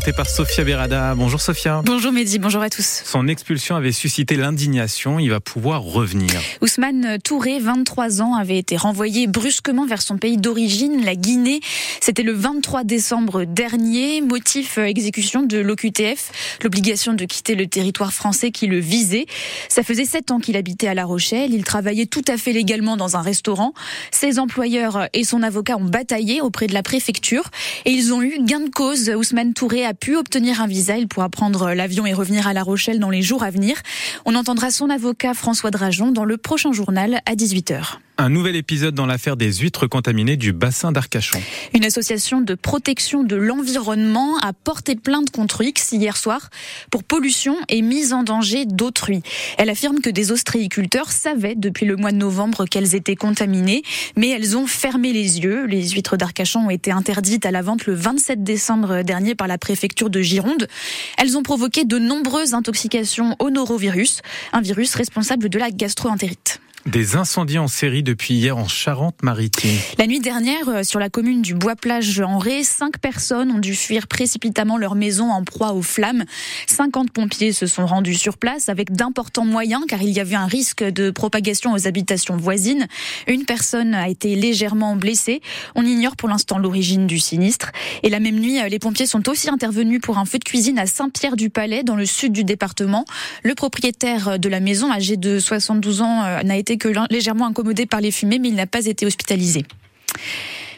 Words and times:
présentée 0.00 0.16
par 0.16 0.28
Sophia 0.30 0.64
Berada. 0.64 1.14
Bonjour 1.14 1.40
Sophia. 1.40 1.82
Bonjour 1.84 2.10
Mehdi, 2.10 2.38
bonjour 2.38 2.62
à 2.62 2.70
tous. 2.70 3.02
Son 3.04 3.28
expulsion 3.28 3.76
avait 3.76 3.92
suscité 3.92 4.36
l'indignation, 4.36 5.18
il 5.18 5.28
va 5.28 5.40
pouvoir 5.40 5.82
revenir. 5.82 6.40
Ousmane 6.62 7.18
Touré, 7.22 7.58
23 7.58 8.22
ans, 8.22 8.34
avait 8.34 8.56
été 8.56 8.76
renvoyé 8.78 9.26
brusquement 9.26 9.84
vers 9.84 10.00
son 10.00 10.16
pays 10.16 10.38
d'origine, 10.38 11.04
la 11.04 11.16
Guinée. 11.16 11.60
C'était 12.00 12.22
le 12.22 12.32
23 12.32 12.84
décembre 12.84 13.44
dernier, 13.44 14.22
motif 14.22 14.78
euh, 14.78 14.84
exécution 14.84 15.42
de 15.42 15.58
l'OQTF, 15.58 16.58
l'obligation 16.62 17.12
de 17.12 17.26
quitter 17.26 17.54
le 17.54 17.66
territoire 17.66 18.12
français 18.12 18.52
qui 18.52 18.68
le 18.68 18.78
visait. 18.78 19.26
Ça 19.68 19.82
faisait 19.82 20.06
sept 20.06 20.30
ans 20.30 20.38
qu'il 20.38 20.56
habitait 20.56 20.88
à 20.88 20.94
La 20.94 21.04
Rochelle, 21.04 21.52
il 21.52 21.64
travaillait 21.64 22.06
tout 22.06 22.24
à 22.26 22.38
fait 22.38 22.52
légalement 22.52 22.96
dans 22.96 23.16
un 23.16 23.22
restaurant. 23.22 23.74
Ses 24.12 24.38
employeurs 24.38 25.08
et 25.12 25.24
son 25.24 25.42
avocat 25.42 25.76
ont 25.76 25.84
bataillé 25.84 26.40
auprès 26.40 26.68
de 26.68 26.74
la 26.74 26.82
préfecture 26.82 27.44
et 27.84 27.90
ils 27.90 28.14
ont 28.14 28.22
eu 28.22 28.38
gain 28.40 28.60
de 28.60 28.70
cause. 28.70 29.10
Ousmane 29.10 29.52
Touré 29.52 29.89
a 29.90 29.94
pu 29.94 30.14
obtenir 30.14 30.62
un 30.62 30.68
visa. 30.68 30.96
Il 30.98 31.08
pourra 31.08 31.28
prendre 31.28 31.72
l'avion 31.72 32.06
et 32.06 32.12
revenir 32.12 32.46
à 32.46 32.52
La 32.52 32.62
Rochelle 32.62 33.00
dans 33.00 33.10
les 33.10 33.22
jours 33.22 33.42
à 33.42 33.50
venir. 33.50 33.76
On 34.24 34.36
entendra 34.36 34.70
son 34.70 34.88
avocat 34.88 35.34
François 35.34 35.72
Drajon 35.72 36.12
dans 36.12 36.24
le 36.24 36.36
prochain 36.36 36.70
journal 36.70 37.20
à 37.26 37.34
18h. 37.34 37.98
Un 38.20 38.28
nouvel 38.28 38.54
épisode 38.54 38.94
dans 38.94 39.06
l'affaire 39.06 39.38
des 39.38 39.50
huîtres 39.50 39.86
contaminées 39.86 40.36
du 40.36 40.52
bassin 40.52 40.92
d'Arcachon. 40.92 41.40
Une 41.72 41.86
association 41.86 42.42
de 42.42 42.54
protection 42.54 43.24
de 43.24 43.34
l'environnement 43.34 44.36
a 44.40 44.52
porté 44.52 44.94
plainte 44.94 45.30
contre 45.30 45.62
X 45.62 45.92
hier 45.92 46.18
soir 46.18 46.50
pour 46.90 47.02
pollution 47.02 47.56
et 47.70 47.80
mise 47.80 48.12
en 48.12 48.22
danger 48.22 48.66
d'autrui. 48.66 49.22
Elle 49.56 49.70
affirme 49.70 50.00
que 50.00 50.10
des 50.10 50.32
ostréiculteurs 50.32 51.10
savaient 51.10 51.54
depuis 51.54 51.86
le 51.86 51.96
mois 51.96 52.12
de 52.12 52.18
novembre 52.18 52.66
qu'elles 52.66 52.94
étaient 52.94 53.16
contaminées, 53.16 53.82
mais 54.18 54.28
elles 54.28 54.54
ont 54.54 54.66
fermé 54.66 55.14
les 55.14 55.40
yeux. 55.40 55.64
Les 55.64 55.88
huîtres 55.88 56.18
d'Arcachon 56.18 56.66
ont 56.66 56.70
été 56.70 56.90
interdites 56.90 57.46
à 57.46 57.50
la 57.50 57.62
vente 57.62 57.86
le 57.86 57.94
27 57.94 58.44
décembre 58.44 59.00
dernier 59.00 59.34
par 59.34 59.48
la 59.48 59.56
préfecture 59.56 60.10
de 60.10 60.20
Gironde. 60.20 60.68
Elles 61.16 61.38
ont 61.38 61.42
provoqué 61.42 61.86
de 61.86 61.98
nombreuses 61.98 62.52
intoxications 62.52 63.34
au 63.38 63.48
norovirus, 63.48 64.20
un 64.52 64.60
virus 64.60 64.94
responsable 64.94 65.48
de 65.48 65.58
la 65.58 65.70
gastroentérite. 65.70 66.59
Des 66.86 67.14
incendies 67.16 67.58
en 67.58 67.68
série 67.68 68.02
depuis 68.02 68.34
hier 68.34 68.56
en 68.56 68.66
Charente-Maritime. 68.66 69.76
La 69.98 70.06
nuit 70.06 70.20
dernière, 70.20 70.66
euh, 70.68 70.82
sur 70.82 70.98
la 70.98 71.10
commune 71.10 71.42
du 71.42 71.54
Bois-Plage 71.54 72.20
en 72.20 72.38
Ré, 72.38 72.64
cinq 72.64 72.98
personnes 72.98 73.50
ont 73.50 73.58
dû 73.58 73.74
fuir 73.74 74.06
précipitamment 74.06 74.78
leur 74.78 74.94
maison 74.94 75.30
en 75.30 75.44
proie 75.44 75.74
aux 75.74 75.82
flammes. 75.82 76.24
50 76.68 77.10
pompiers 77.10 77.52
se 77.52 77.66
sont 77.66 77.84
rendus 77.84 78.14
sur 78.14 78.38
place 78.38 78.70
avec 78.70 78.92
d'importants 78.92 79.44
moyens 79.44 79.82
car 79.88 80.00
il 80.00 80.08
y 80.08 80.20
avait 80.20 80.36
un 80.36 80.46
risque 80.46 80.82
de 80.82 81.10
propagation 81.10 81.74
aux 81.74 81.86
habitations 81.86 82.38
voisines. 82.38 82.86
Une 83.26 83.44
personne 83.44 83.92
a 83.92 84.08
été 84.08 84.34
légèrement 84.34 84.96
blessée. 84.96 85.42
On 85.74 85.84
ignore 85.84 86.16
pour 86.16 86.30
l'instant 86.30 86.56
l'origine 86.56 87.06
du 87.06 87.18
sinistre. 87.18 87.72
Et 88.02 88.08
la 88.08 88.20
même 88.20 88.40
nuit, 88.40 88.58
les 88.70 88.78
pompiers 88.78 89.06
sont 89.06 89.28
aussi 89.28 89.50
intervenus 89.50 90.00
pour 90.00 90.16
un 90.16 90.24
feu 90.24 90.38
de 90.38 90.44
cuisine 90.44 90.78
à 90.78 90.86
Saint-Pierre-du-Palais 90.86 91.82
dans 91.82 91.96
le 91.96 92.06
sud 92.06 92.32
du 92.32 92.44
département. 92.44 93.04
Le 93.42 93.54
propriétaire 93.54 94.38
de 94.38 94.48
la 94.48 94.60
maison, 94.60 94.90
âgé 94.90 95.18
de 95.18 95.38
72 95.38 96.00
ans, 96.00 96.24
euh, 96.24 96.42
n'a 96.42 96.56
été 96.56 96.69
que 96.78 96.88
légèrement 97.10 97.46
incommodé 97.46 97.86
par 97.86 98.00
les 98.00 98.10
fumées, 98.10 98.38
mais 98.38 98.48
il 98.48 98.54
n'a 98.54 98.66
pas 98.66 98.86
été 98.86 99.06
hospitalisé. 99.06 99.64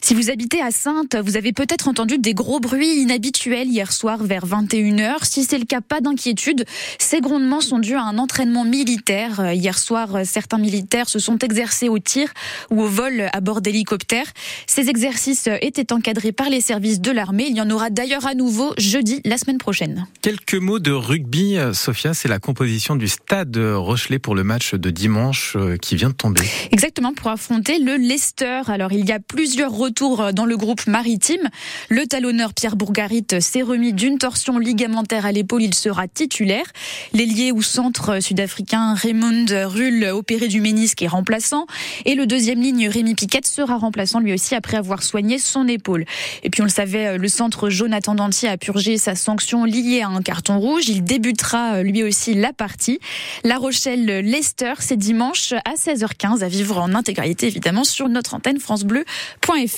Si 0.00 0.14
vous 0.14 0.30
habitez 0.30 0.60
à 0.60 0.70
Sainte, 0.70 1.16
vous 1.16 1.36
avez 1.36 1.52
peut-être 1.52 1.88
entendu 1.88 2.18
des 2.18 2.34
gros 2.34 2.60
bruits 2.60 3.00
inhabituels 3.00 3.68
hier 3.68 3.92
soir 3.92 4.22
vers 4.22 4.46
21h. 4.46 5.24
Si 5.24 5.44
c'est 5.44 5.58
le 5.58 5.64
cas, 5.64 5.80
pas 5.80 6.00
d'inquiétude. 6.00 6.64
Ces 6.98 7.20
grondements 7.20 7.60
sont 7.60 7.78
dus 7.78 7.94
à 7.94 8.02
un 8.02 8.18
entraînement 8.18 8.64
militaire. 8.64 9.40
Euh, 9.40 9.54
hier 9.54 9.78
soir, 9.78 10.16
euh, 10.16 10.22
certains 10.24 10.58
militaires 10.58 11.08
se 11.08 11.18
sont 11.18 11.38
exercés 11.38 11.88
au 11.88 11.98
tir 11.98 12.32
ou 12.70 12.82
au 12.82 12.88
vol 12.88 13.28
à 13.32 13.40
bord 13.40 13.60
d'hélicoptères. 13.60 14.26
Ces 14.66 14.88
exercices 14.88 15.48
étaient 15.60 15.92
encadrés 15.92 16.32
par 16.32 16.48
les 16.48 16.60
services 16.60 17.00
de 17.00 17.10
l'armée. 17.10 17.46
Il 17.48 17.56
y 17.56 17.60
en 17.60 17.70
aura 17.70 17.90
d'ailleurs 17.90 18.26
à 18.26 18.34
nouveau 18.34 18.74
jeudi, 18.78 19.20
la 19.24 19.38
semaine 19.38 19.58
prochaine. 19.58 20.06
Quelques 20.22 20.54
mots 20.54 20.78
de 20.78 20.92
rugby, 20.92 21.56
Sophia. 21.72 22.14
C'est 22.14 22.28
la 22.28 22.38
composition 22.38 22.96
du 22.96 23.08
stade 23.08 23.56
Rochelet 23.56 24.18
pour 24.18 24.34
le 24.34 24.44
match 24.44 24.74
de 24.74 24.90
dimanche 24.90 25.56
euh, 25.56 25.76
qui 25.76 25.96
vient 25.96 26.10
de 26.10 26.14
tomber. 26.14 26.42
Exactement, 26.70 27.12
pour 27.12 27.30
affronter 27.30 27.78
le 27.78 27.96
Leicester. 27.96 28.62
Alors, 28.66 28.92
il 28.92 29.06
y 29.06 29.12
a 29.12 29.20
plusieurs 29.20 29.72
retour 29.88 30.34
dans 30.34 30.44
le 30.44 30.58
groupe 30.58 30.86
maritime. 30.86 31.48
Le 31.88 32.06
talonneur 32.06 32.52
Pierre 32.52 32.76
Bourgarit 32.76 33.24
s'est 33.40 33.62
remis 33.62 33.94
d'une 33.94 34.18
torsion 34.18 34.58
ligamentaire 34.58 35.24
à 35.24 35.32
l'épaule. 35.32 35.62
Il 35.62 35.72
sera 35.72 36.06
titulaire. 36.06 36.66
L'ailier 37.14 37.52
ou 37.52 37.62
centre 37.62 38.20
sud-africain 38.20 38.92
Raymond 38.92 39.46
Rull, 39.48 40.04
opéré 40.12 40.48
du 40.48 40.60
ménisque, 40.60 41.00
est 41.00 41.08
remplaçant. 41.08 41.66
Et 42.04 42.14
le 42.16 42.26
deuxième 42.26 42.60
ligne, 42.60 42.86
Rémi 42.86 43.14
Piquet, 43.14 43.40
sera 43.44 43.78
remplaçant 43.78 44.20
lui 44.20 44.34
aussi 44.34 44.54
après 44.54 44.76
avoir 44.76 45.02
soigné 45.02 45.38
son 45.38 45.66
épaule. 45.66 46.04
Et 46.42 46.50
puis 46.50 46.60
on 46.60 46.66
le 46.66 46.70
savait, 46.70 47.16
le 47.16 47.28
centre 47.28 47.70
Jonathan 47.70 48.14
Dantier 48.14 48.50
a 48.50 48.58
purgé 48.58 48.98
sa 48.98 49.14
sanction 49.14 49.64
liée 49.64 50.02
à 50.02 50.08
un 50.08 50.20
carton 50.20 50.58
rouge. 50.58 50.86
Il 50.88 51.02
débutera 51.02 51.82
lui 51.82 52.02
aussi 52.02 52.34
la 52.34 52.52
partie. 52.52 52.98
La 53.42 53.56
Rochelle-Leicester, 53.56 54.74
c'est 54.80 54.98
dimanche 54.98 55.54
à 55.64 55.76
16h15 55.76 56.42
à 56.42 56.48
vivre 56.48 56.76
en 56.76 56.94
intégralité 56.94 57.46
évidemment 57.46 57.84
sur 57.84 58.10
notre 58.10 58.34
antenne 58.34 58.60
francebleu.fr. 58.60 59.77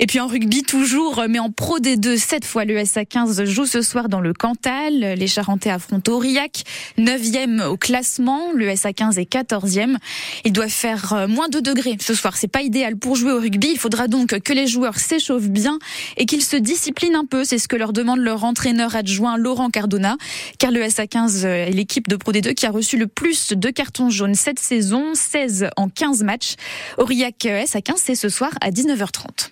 Et 0.00 0.06
puis 0.06 0.20
en 0.20 0.26
rugby 0.26 0.62
toujours, 0.62 1.24
mais 1.28 1.38
en 1.38 1.50
Pro 1.50 1.78
D2 1.78 2.16
cette 2.16 2.44
fois, 2.44 2.64
le 2.64 2.78
SA15 2.78 3.44
joue 3.44 3.66
ce 3.66 3.82
soir 3.82 4.08
dans 4.08 4.20
le 4.20 4.32
Cantal. 4.32 5.14
Les 5.16 5.26
Charentais 5.26 5.70
affrontent 5.70 6.12
Aurillac, 6.12 6.64
9e 6.98 7.64
au 7.64 7.76
classement. 7.76 8.52
Le 8.54 8.68
SA15 8.68 9.18
est 9.18 9.30
14e. 9.30 9.96
Il 10.44 10.52
doit 10.52 10.68
faire 10.68 11.12
euh, 11.12 11.28
moins 11.28 11.48
de 11.48 11.60
degrés 11.60 11.96
ce 12.00 12.14
soir. 12.14 12.36
C'est 12.36 12.48
pas 12.48 12.62
idéal 12.62 12.96
pour 12.96 13.16
jouer 13.16 13.32
au 13.32 13.40
rugby. 13.40 13.68
Il 13.72 13.78
faudra 13.78 14.08
donc 14.08 14.38
que 14.40 14.52
les 14.52 14.66
joueurs 14.66 14.98
s'échauffent 14.98 15.50
bien 15.50 15.78
et 16.16 16.24
qu'ils 16.24 16.44
se 16.44 16.56
disciplinent 16.56 17.16
un 17.16 17.26
peu. 17.26 17.44
C'est 17.44 17.58
ce 17.58 17.68
que 17.68 17.76
leur 17.76 17.92
demande 17.92 18.20
leur 18.20 18.44
entraîneur 18.44 18.96
adjoint 18.96 19.36
Laurent 19.36 19.68
Cardona. 19.68 20.16
Car 20.58 20.70
le 20.70 20.82
SA15 20.82 21.44
est 21.46 21.70
l'équipe 21.70 22.08
de 22.08 22.16
Pro 22.16 22.32
D2 22.32 22.54
qui 22.54 22.66
a 22.66 22.70
reçu 22.70 22.96
le 22.96 23.06
plus 23.06 23.52
de 23.52 23.70
cartons 23.70 24.10
jaunes 24.10 24.34
cette 24.34 24.58
saison, 24.58 25.14
16 25.14 25.68
en 25.76 25.88
15 25.88 26.22
matchs. 26.22 26.54
Aurillac 26.96 27.36
SA15, 27.44 27.94
c'est 27.96 28.14
ce 28.14 28.28
soir 28.28 28.52
à 28.60 28.70
19h30. 28.70 29.17
30. 29.18 29.50